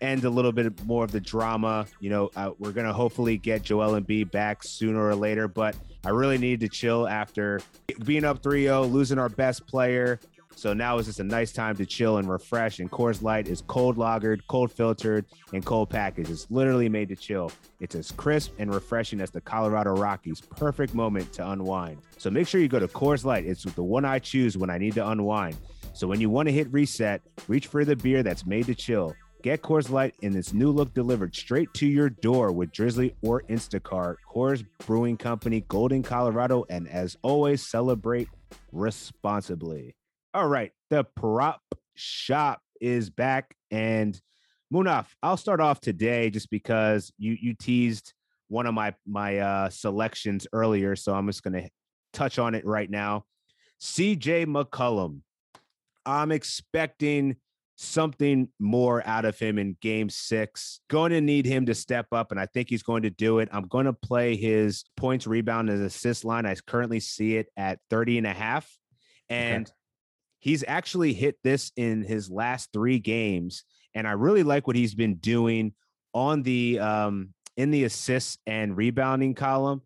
[0.00, 1.86] End a little bit more of the drama.
[2.00, 6.10] You know, uh, we're to hopefully get Joel Embiid back sooner or later, but I
[6.10, 7.60] really need to chill after
[8.04, 10.20] being up 3 0, losing our best player,
[10.56, 12.78] so now is just a nice time to chill and refresh.
[12.78, 16.30] And Coors Light is cold lagered, cold filtered, and cold packaged.
[16.30, 17.50] It's literally made to chill.
[17.80, 20.40] It's as crisp and refreshing as the Colorado Rockies.
[20.40, 21.98] Perfect moment to unwind.
[22.18, 23.44] So make sure you go to Coors Light.
[23.44, 25.56] It's the one I choose when I need to unwind.
[25.92, 29.14] So when you want to hit reset, reach for the beer that's made to chill.
[29.42, 33.42] Get Coors Light in its new look delivered straight to your door with Drizzly or
[33.50, 34.16] Instacart.
[34.34, 38.28] Coors Brewing Company, Golden, Colorado, and as always, celebrate
[38.72, 39.94] responsibly.
[40.34, 40.72] All right.
[40.90, 41.60] The prop
[41.94, 43.54] shop is back.
[43.70, 44.20] And
[44.72, 48.12] Munaf, I'll start off today just because you you teased
[48.48, 50.96] one of my my uh selections earlier.
[50.96, 51.68] So I'm just gonna
[52.12, 53.26] touch on it right now.
[53.80, 55.20] CJ McCollum.
[56.04, 57.36] I'm expecting
[57.76, 60.80] something more out of him in game six.
[60.90, 63.48] Going to need him to step up, and I think he's going to do it.
[63.52, 66.44] I'm going to play his points, rebound, and assist line.
[66.44, 68.70] I currently see it at 30 and a half.
[69.30, 69.74] And okay
[70.44, 74.94] he's actually hit this in his last three games, and I really like what he's
[74.94, 75.72] been doing
[76.12, 79.80] on the um, in the assists and rebounding column.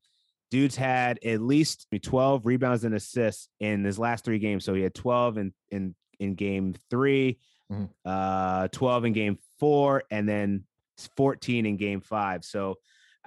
[0.50, 4.64] Dude's had at least 12 rebounds and assists in his last three games.
[4.64, 7.38] So he had 12 in in in game 3
[7.72, 7.84] mm-hmm.
[8.04, 10.64] uh, 12 in game four, and then
[11.16, 12.44] 14 in game five.
[12.44, 12.78] So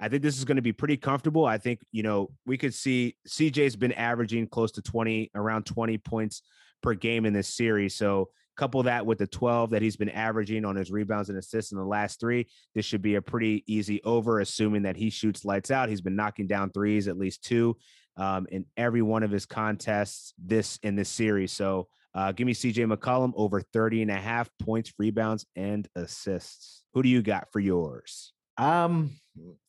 [0.02, 1.46] I think this is going to be pretty comfortable.
[1.46, 5.96] I think, you know, we could see CJ's been averaging close to 20, around 20
[5.98, 6.42] points
[6.82, 7.94] per game in this series.
[7.94, 11.72] So couple that with the 12 that he's been averaging on his rebounds and assists
[11.72, 12.46] in the last three.
[12.74, 15.88] This should be a pretty easy over, assuming that he shoots lights out.
[15.88, 17.76] He's been knocking down threes, at least two
[18.16, 21.52] um, in every one of his contests this in this series.
[21.52, 26.82] So uh, give me CJ McCollum over 30 and a half points, rebounds, and assists.
[26.92, 28.32] Who do you got for yours?
[28.58, 29.10] Um,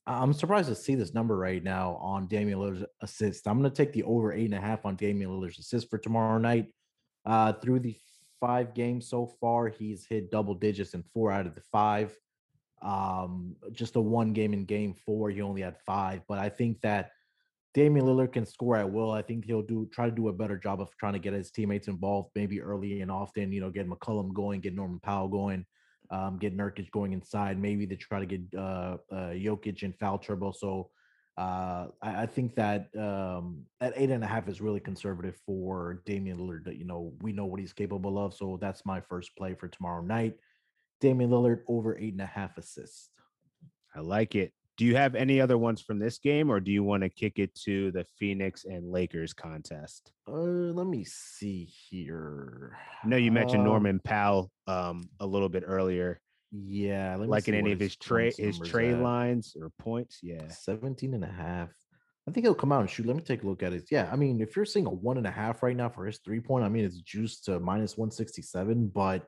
[0.06, 3.48] I'm surprised to see this number right now on Damian Lillard's assist.
[3.48, 5.98] I'm going to take the over eight and a half on Damian Lillard's assist for
[5.98, 6.68] tomorrow night.
[7.26, 7.96] Uh, through the
[8.42, 12.14] five games so far, he's hit double digits in four out of the five.
[12.82, 16.22] Um, just a one game in game four, he only had five.
[16.28, 17.12] But I think that
[17.74, 19.12] Damian Lillard can score at will.
[19.12, 21.50] I think he'll do try to do a better job of trying to get his
[21.50, 23.54] teammates involved, maybe early and often.
[23.54, 25.66] You know, get McCollum going, get Norman Powell going,
[26.12, 27.60] um, get Nurkic going inside.
[27.60, 30.54] Maybe to try to get uh, uh, Jokic in foul trouble.
[30.54, 30.90] So
[31.38, 36.04] uh, I, I, think that um, at eight and a half is really conservative for
[36.06, 36.78] Damian Lillard.
[36.78, 38.36] You know, we know what he's capable of.
[38.36, 40.36] So that's my first play for tomorrow night.
[41.02, 43.10] Damian Lillard over eight and a half assists.
[43.96, 44.54] I like it.
[44.78, 47.38] Do you have any other ones from this game, or do you want to kick
[47.38, 50.12] it to the Phoenix and Lakers contest?
[50.28, 52.76] Uh, let me see here.
[53.04, 56.20] I know you mentioned uh, Norman Powell um, a little bit earlier.
[56.52, 60.20] Yeah, like in any of his trade his trade lines or points.
[60.22, 61.70] Yeah, 17 and a half.
[62.28, 63.06] I think he'll come out and shoot.
[63.06, 63.86] Let me take a look at it.
[63.92, 66.20] Yeah, I mean, if you're seeing a one and a half right now for his
[66.20, 69.26] three point, I mean, it's juiced to minus 167, but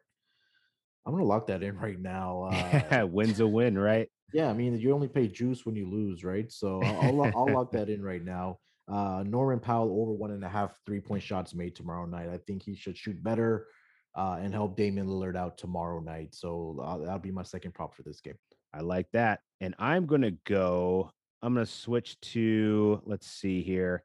[1.05, 2.49] I'm gonna lock that in right now.
[2.91, 4.09] Uh, Win's a win, right?
[4.35, 6.51] Yeah, I mean, you only pay juice when you lose, right?
[6.51, 8.59] So I'll, I'll, I'll lock that in right now.
[8.85, 12.27] Uh, Norman Powell over one and a half three point shots made tomorrow night.
[12.27, 13.67] I think he should shoot better
[14.13, 16.35] uh, and help Damian Lillard out tomorrow night.
[16.35, 18.35] So uh, that'll be my second prop for this game.
[18.73, 19.39] I like that.
[19.61, 24.03] And I'm going to go, I'm going to switch to, let's see here.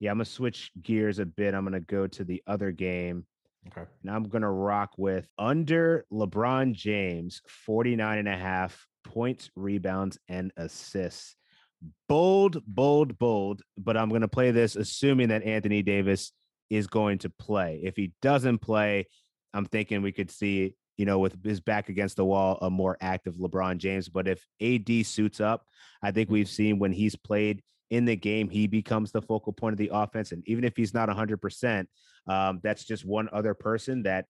[0.00, 1.54] Yeah, I'm going to switch gears a bit.
[1.54, 3.24] I'm going to go to the other game.
[3.68, 3.88] Okay.
[4.02, 10.18] And I'm going to rock with under LeBron James, 49 and a half points, rebounds,
[10.28, 11.36] and assists.
[12.08, 13.62] Bold, bold, bold.
[13.78, 16.32] But I'm going to play this assuming that Anthony Davis
[16.68, 17.80] is going to play.
[17.82, 19.06] If he doesn't play,
[19.52, 22.96] I'm thinking we could see, you know, with his back against the wall, a more
[23.00, 24.08] active LeBron James.
[24.08, 25.64] But if AD suits up,
[26.02, 29.72] I think we've seen when he's played in the game, he becomes the focal point
[29.72, 30.32] of the offense.
[30.32, 31.86] And even if he's not 100%,
[32.28, 34.26] um, that's just one other person that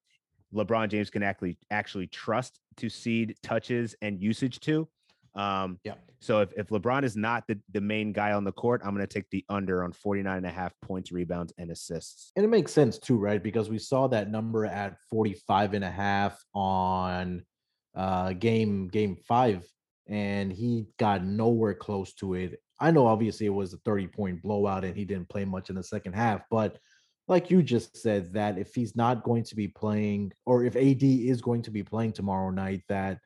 [0.55, 4.89] LeBron James can actually actually trust to seed touches and usage to.
[5.35, 5.95] Um, yeah.
[6.21, 9.07] So if, if LeBron is not the, the main guy on the court, I'm going
[9.07, 12.33] to take the under on 49 and a half points, rebounds, and assists.
[12.37, 13.43] And it makes sense too, right?
[13.43, 17.43] Because we saw that number at 45 and a half on
[17.95, 19.65] uh, game game five,
[20.09, 22.61] and he got nowhere close to it.
[22.79, 25.77] I know obviously it was a 30 point blowout and he didn't play much in
[25.77, 26.79] the second half, but
[27.29, 31.03] like you just said, that if he's not going to be playing, or if AD
[31.03, 33.19] is going to be playing tomorrow night, that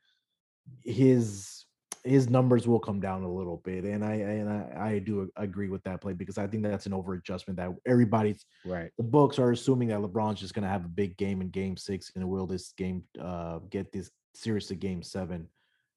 [0.82, 1.64] his
[2.04, 5.68] his numbers will come down a little bit, and I and I, I do agree
[5.68, 8.90] with that play because I think that's an over adjustment that everybody's right.
[8.98, 11.76] The books are assuming that LeBron's just going to have a big game in Game
[11.76, 15.48] Six, and will this game uh, get this series to Game Seven?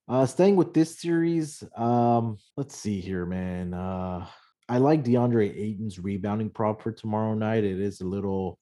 [0.07, 3.73] Uh, staying with this series, um, let's see here, man.
[3.73, 4.25] Uh,
[4.69, 7.63] I like DeAndre Ayton's rebounding prop for tomorrow night.
[7.63, 8.59] It is a little,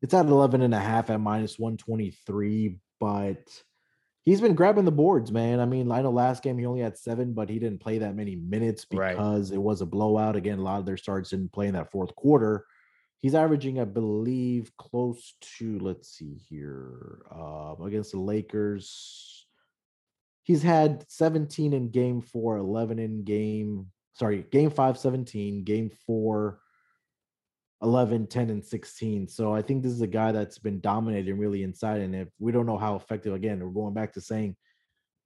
[0.00, 3.62] it's at 11 and a half at minus 123, but
[4.24, 5.60] he's been grabbing the boards, man.
[5.60, 8.16] I mean, I know last game he only had seven, but he didn't play that
[8.16, 9.56] many minutes because right.
[9.56, 10.36] it was a blowout.
[10.36, 12.64] Again, a lot of their starts didn't play in that fourth quarter.
[13.20, 19.46] He's averaging, I believe, close to, let's see here, uh, against the Lakers.
[20.42, 26.60] He's had 17 in game four, 11 in game sorry, game five, 17, game four,
[27.82, 29.28] 11, 10, and 16.
[29.28, 32.00] So I think this is a guy that's been dominating really inside.
[32.00, 34.56] And if we don't know how effective, again, we're going back to saying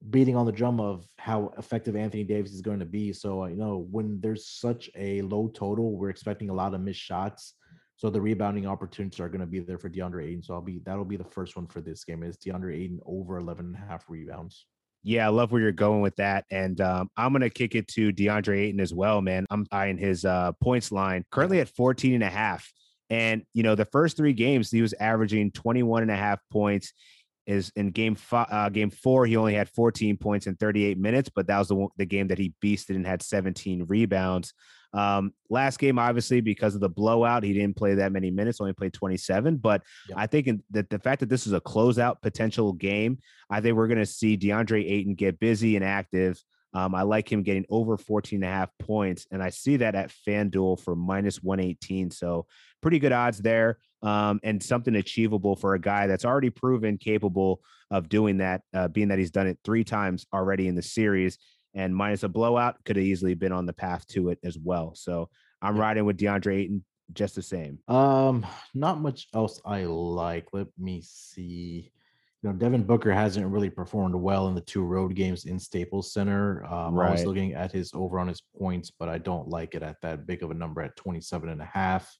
[0.09, 3.13] beating on the drum of how effective Anthony Davis is going to be.
[3.13, 7.01] So, you know, when there's such a low total, we're expecting a lot of missed
[7.01, 7.55] shots.
[7.97, 10.43] So the rebounding opportunities are going to be there for DeAndre Ayton.
[10.43, 13.37] So I'll be that'll be the first one for this game is DeAndre Ayton over
[13.37, 14.65] 11 and a half rebounds.
[15.03, 16.45] Yeah, I love where you're going with that.
[16.51, 19.45] And um, I'm going to kick it to DeAndre Ayton as well, man.
[19.49, 22.71] I'm eyeing his uh, points line currently at 14 and a half.
[23.09, 26.93] And, you know, the first three games, he was averaging 21 and a half points.
[27.47, 31.31] Is in game five, uh, game four, he only had 14 points in 38 minutes,
[31.33, 34.53] but that was the, the game that he beasted and had 17 rebounds.
[34.93, 38.73] Um, last game, obviously, because of the blowout, he didn't play that many minutes, only
[38.73, 39.57] played 27.
[39.57, 40.17] But yep.
[40.17, 43.87] I think that the fact that this is a closeout potential game, I think we're
[43.87, 46.41] going to see DeAndre Ayton get busy and active.
[46.73, 49.95] Um, I like him getting over 14 and a half points, and I see that
[49.95, 52.11] at FanDuel for minus 118.
[52.11, 52.45] So
[52.81, 57.61] pretty good odds there, um, and something achievable for a guy that's already proven capable
[57.89, 61.39] of doing that, uh, being that he's done it three times already in the series
[61.73, 64.93] and minus a blowout could have easily been on the path to it as well.
[64.95, 65.29] So
[65.61, 67.79] I'm riding with DeAndre Ayton just the same.
[67.87, 70.47] Um, not much else I like.
[70.53, 71.91] Let me see.
[72.41, 76.13] You know, Devin Booker hasn't really performed well in the two road games in Staples
[76.13, 76.63] Center.
[76.65, 79.83] Um, I was looking at his over on his points, but I don't like it
[79.83, 82.17] at that big of a number at 27 and a half.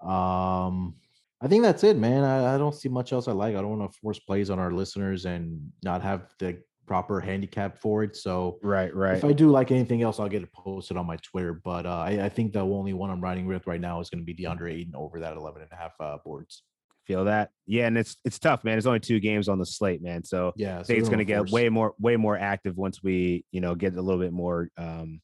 [0.00, 0.94] Um,
[1.42, 2.22] I think that's it, man.
[2.22, 3.56] I, I don't see much else I like.
[3.56, 7.78] I don't want to force plays on our listeners and not have the proper handicap
[7.78, 8.16] for it.
[8.16, 9.16] So Right, right.
[9.16, 11.54] if I do like anything else, I'll get it posted on my Twitter.
[11.54, 14.18] But uh, I, I think the only one I'm riding with right now is going
[14.18, 16.64] to be DeAndre Ayton over that 11 and a half uh, boards.
[17.06, 17.50] Feel that?
[17.64, 18.72] Yeah, and it's it's tough, man.
[18.72, 20.24] There's only two games on the slate, man.
[20.24, 23.44] So Yeah, I think it's going to get way more way more active once we
[23.52, 25.20] you know get a little bit more um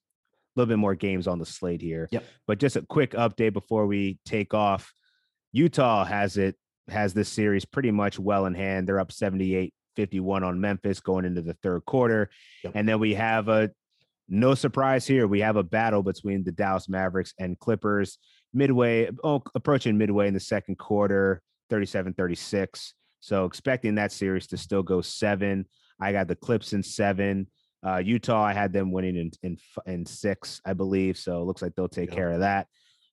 [0.57, 2.09] a little bit more games on the slate here.
[2.12, 2.24] Yep.
[2.46, 4.92] But just a quick update before we take off.
[5.52, 6.55] Utah has it
[6.88, 8.88] has this series pretty much well in hand.
[8.88, 12.31] They're up 78 51 on Memphis going into the third quarter.
[12.65, 12.73] Yep.
[12.77, 13.71] And then we have a
[14.29, 15.27] no surprise here.
[15.27, 18.19] We have a battle between the Dallas Mavericks and Clippers
[18.53, 22.95] midway, oh, approaching midway in the second quarter, 37 36.
[23.21, 25.67] So expecting that series to still go seven.
[26.01, 27.49] I got the Clips in seven.
[27.87, 29.57] Uh, Utah, I had them winning in, in
[29.87, 31.17] in six, I believe.
[31.17, 32.17] So it looks like they'll take Yeah.
[32.17, 32.67] care of that.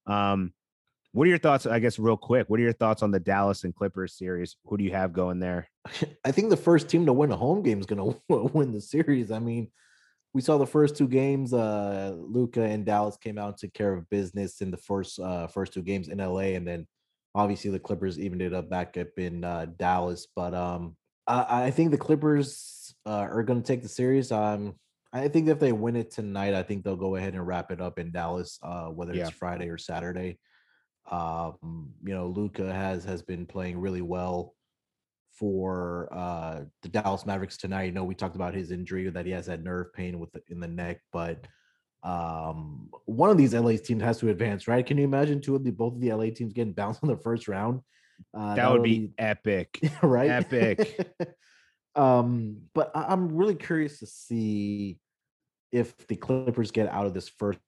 [0.08, 0.54] Um,
[1.13, 1.65] what are your thoughts?
[1.67, 4.58] I guess real quick, what are your thoughts on the Dallas and Clippers series?
[4.65, 5.69] Who do you have going there?
[6.26, 8.82] I think the first team to win a home game is going to win the
[8.82, 9.32] series.
[9.32, 9.71] I mean,
[10.34, 11.54] we saw the first two games.
[11.54, 15.45] Uh, Luka and Dallas came out and took care of business in the first uh,
[15.45, 16.88] first two games in LA, and then
[17.36, 20.28] obviously the Clippers evened it up back up in uh, Dallas.
[20.36, 20.95] But um,
[21.28, 24.32] I, I think the Clippers uh, are going to take the series.
[24.32, 24.73] Um,
[25.13, 27.80] I think if they win it tonight, I think they'll go ahead and wrap it
[27.80, 29.28] up in Dallas, uh, whether Yeah.
[29.28, 30.39] it's Friday or Saturday.
[31.11, 34.55] Um, you know, Luka has has been playing really well
[35.31, 37.83] for uh the Dallas Mavericks tonight.
[37.83, 40.41] You know, we talked about his injury that he has that nerve pain with the,
[40.49, 41.45] in the neck, but
[42.03, 44.85] um one of these LA teams has to advance, right?
[44.85, 47.17] Can you imagine two of the both of the LA teams getting bounced in the
[47.17, 47.81] first round?
[48.37, 49.79] Uh, that would be epic.
[50.03, 51.15] right epic.
[51.95, 54.97] um but I- i'm really curious to see
[55.71, 57.59] if the clippers get out of this first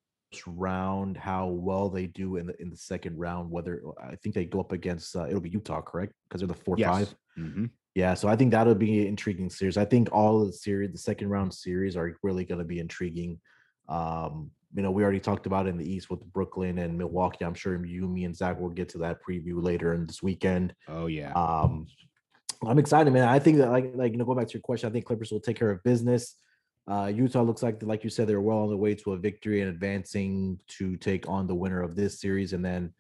[0.47, 4.45] round how well they do in the in the second round whether i think they
[4.45, 6.88] go up against uh, it'll be utah correct because they're the four Yes.
[6.89, 7.69] five Mhm.
[7.93, 10.91] yeah so i think that'll be an intriguing series i think all of the series
[10.91, 13.39] the second round series are really going to be intriguing
[13.88, 17.53] um you know we already talked about in the east with brooklyn and milwaukee i'm
[17.53, 21.07] sure you me and zach will get to that preview later in this weekend Oh
[21.07, 21.31] yeah.
[21.33, 21.88] um,
[22.65, 23.27] I'm excited, man.
[23.27, 24.89] I think that like like you know, go back to your question.
[24.89, 26.35] I think Clippers will take care of business.
[26.87, 29.61] Uh, Utah looks like like you said they're well on the way to a victory
[29.61, 32.93] and advancing to take on the winner of this series, and then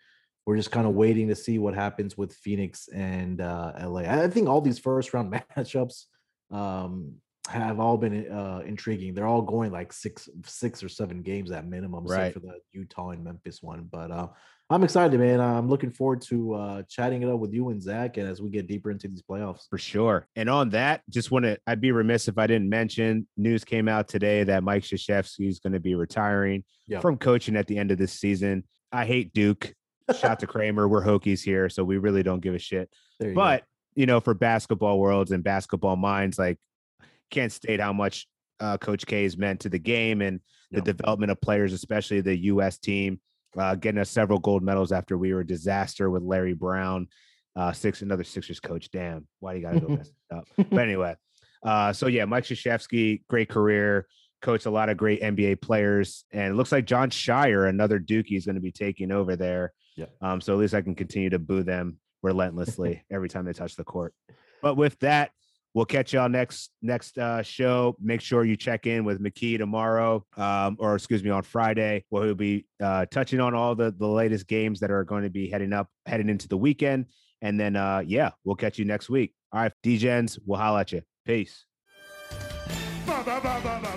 [0.45, 4.01] we're just kind of waiting to see what happens with Phoenix and uh, LA.
[4.01, 6.05] I think all these first round matchups
[6.51, 7.15] um,
[7.47, 9.13] have all been uh, intriguing.
[9.13, 12.33] They're all going like six six or seven games at minimum, Right.
[12.33, 13.87] for the Utah and Memphis one.
[13.91, 14.27] But uh,
[14.69, 15.39] I'm excited, man.
[15.39, 18.49] I'm looking forward to uh, chatting it up with you and Zach, and as we
[18.49, 19.67] get deeper into these playoffs.
[19.69, 20.27] For sure.
[20.35, 23.87] And on that, just want to, I'd be remiss if I didn't mention news came
[23.87, 26.99] out today that Mike Krzyzewski is going to be retiring Yeah.
[26.99, 28.63] from coaching at the end of this season.
[28.91, 29.71] I hate Duke.
[30.19, 30.87] Shout to Kramer.
[30.87, 32.89] We're Hokies here, so we really don't give a shit.
[33.19, 33.33] You go.
[33.35, 36.57] But, you know, for basketball worlds and basketball minds, like,
[37.29, 38.27] can't state how much
[38.59, 40.39] uh, Coach K has meant to the game and
[40.71, 42.77] the development of players, especially the U.S.
[42.79, 43.19] team,
[43.57, 47.07] uh, getting us several gold medals after we were a disaster with Larry Brown,
[47.55, 48.89] uh, six another Sixers coach.
[48.91, 50.47] Damn, why do you gotta go mess it up?
[50.57, 51.15] But anyway,
[51.63, 54.07] uh, so yeah, Mike Krzyzewski, great career,
[54.41, 58.37] coached a lot of great NBA players, and it looks like Jon Scheyer, another Dookie,
[58.37, 59.73] is going to be taking over there.
[59.95, 60.05] Yeah.
[60.21, 63.75] Um, so at least I can continue to boo them relentlessly every time they touch
[63.75, 64.13] the court.
[64.61, 65.31] But with that,
[65.75, 67.95] we'll catch y'all next next uh, show.
[68.01, 72.25] Make sure you check in with McKee tomorrow, um, or excuse me, on Friday, where
[72.25, 75.47] he'll be uh, touching on all the the latest games that are going to be
[75.47, 77.05] heading up, heading into the weekend.
[77.41, 79.35] And then, uh, yeah, we'll catch you next week.
[79.51, 81.01] All right, DJs, we'll holla at you.
[81.25, 81.65] Peace.
[83.05, 83.94] Ba ba ba